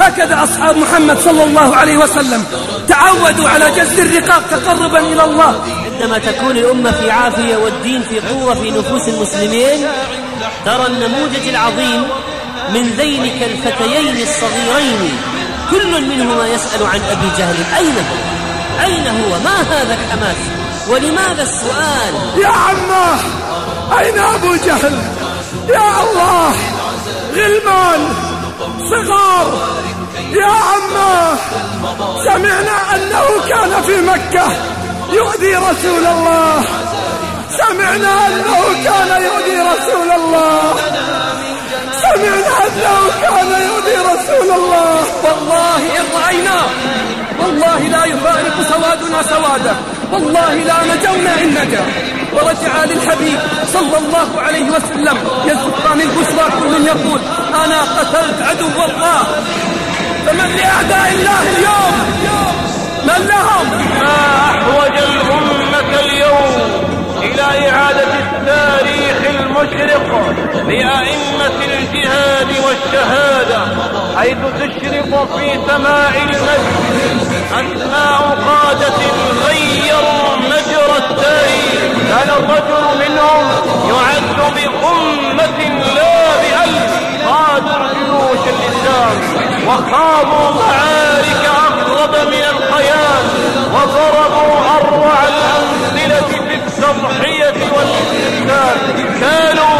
هكذا 0.00 0.44
أصحاب 0.44 0.76
محمد 0.76 1.18
صلى 1.18 1.44
الله 1.44 1.76
عليه 1.76 1.96
وسلم 1.98 2.44
تعودوا 2.88 3.48
على 3.48 3.70
جز 3.70 4.00
الرقاب 4.00 4.42
تقربا 4.50 4.98
إلى 4.98 5.24
الله. 5.24 5.64
عندما 5.92 6.18
تكون 6.18 6.56
الأمة 6.56 6.90
في 6.90 7.10
عافية 7.10 7.56
والدين 7.56 8.02
في 8.02 8.20
قوة 8.20 8.54
في 8.54 8.70
نفوس 8.70 9.08
المسلمين 9.08 9.86
ترى 10.64 10.86
النموذج 10.86 11.48
العظيم 11.48 12.02
من 12.74 12.90
ذينك 12.90 13.42
الفتيين 13.42 14.22
الصغيرين. 14.22 15.18
كل 15.70 16.02
منهما 16.02 16.46
يسأل 16.46 16.86
عن 16.86 17.00
أبي 17.10 17.28
جهل. 17.38 17.56
أين 17.76 17.94
هو؟ 17.94 18.84
أين 18.84 19.06
هو؟ 19.06 19.38
ما 19.44 19.60
هذا 19.70 19.94
الحماس؟ 19.94 20.36
ولماذا 20.88 21.42
السؤال؟ 21.42 22.40
يا 22.42 22.48
عماه 22.48 23.18
أين 23.98 24.18
أبو 24.18 24.54
جهل؟ 24.54 24.98
يا 25.68 26.02
الله 26.02 26.54
غلمان. 27.34 28.27
صغار. 28.90 29.68
يا 30.32 30.46
عماه 30.46 31.36
سمعنا 32.24 32.76
أنه 32.94 33.26
كان 33.48 33.82
في 33.82 33.96
مكة 34.00 34.46
يؤذي 35.12 35.54
رسول 35.54 36.06
الله. 36.06 36.62
سمعنا 37.58 38.26
أنه 38.26 38.60
كان 38.84 39.22
يؤذي 39.22 39.60
رسول 39.60 40.10
الله. 40.10 40.74
سمعنا 41.92 42.54
أنه 42.66 42.98
كان 43.22 43.50
يؤذي 43.68 43.96
رسول 43.96 44.50
الله. 44.56 45.04
والله 45.24 45.76
إن 45.76 46.04
رأيناه 46.22 46.66
والله 47.40 47.78
لا 47.78 48.04
يفارق 48.04 48.56
سوادنا 48.68 49.22
سواده 49.22 49.74
والله 50.12 50.54
لا 50.54 50.78
نجونا 50.84 51.34
إن 51.42 51.50
نجا 51.50 51.82
ورجع 52.32 52.84
للحبيب 52.84 53.38
صلى 53.72 53.98
الله 53.98 54.42
عليه 54.42 54.70
وسلم. 54.70 55.18
يزقان 55.44 56.00
البشرى 56.00 56.46
كل 56.60 56.86
يقول. 56.86 57.17
عدو 58.48 58.66
الله 58.66 59.22
فمن 60.26 60.56
لأعداء 60.56 61.12
الله 61.12 61.40
اليوم 61.56 61.94
من 63.04 63.26
لهم؟ 63.28 63.66
ما 64.00 64.14
أحوج 64.50 64.98
الأمة 64.98 66.00
اليوم 66.00 66.54
إلى 67.22 67.70
إعادة 67.70 68.02
التاريخ 68.18 69.40
المشرق 69.40 70.34
لأئمة 70.68 71.58
الجهاد 71.78 72.48
والشهادة 72.66 73.60
حيث 74.18 74.38
تشرق 74.58 75.28
في 75.38 75.58
سماع 75.68 76.08
المسجد 76.22 77.27
ضربوا 90.28 90.50
معارك 90.60 91.44
أقرب 91.44 92.14
من 92.26 92.44
الخيال 92.52 93.24
وضربوا 93.74 94.54
أروع 94.76 95.18
الأمثلة 95.28 96.28
في 96.48 96.54
السمحية 96.66 97.58
والاستقلال 97.76 98.78
كانوا 99.20 99.78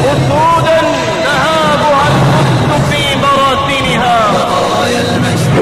أسودا 0.00 0.80
ذهابها 1.24 2.06
الحق 2.10 2.70
في 2.90 3.02
براثنها. 3.22 4.18
بقايا 4.32 5.00
المجد 5.00 5.54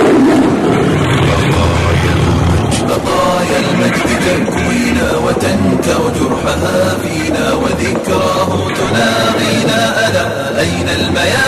بقايا 2.88 3.58
المجد 3.58 4.08
تكوينا 4.26 5.08
وتنكأ 5.24 5.98
جرحها 6.20 6.98
فينا 7.02 7.46
وذكراه 7.54 8.50
تناغينا. 8.78 9.80
ألا 10.08 10.26
أين 10.60 10.88
المياه 10.88 11.47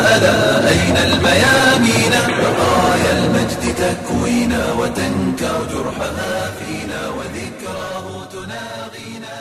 ألا 0.00 0.68
أين 0.68 0.96
الميامين؟ 0.96 2.12
رايا 2.58 3.12
المجد 3.18 3.74
تكوينا 3.76 4.72
وتنكر 4.72 5.66
جرحها 5.72 6.50
فينا 6.58 7.08
وذكراه 7.08 8.24
تناغينا. 8.32 9.39